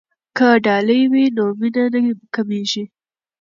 [0.37, 2.01] که ډالۍ وي نو مینه نه
[2.33, 2.83] کمېږي.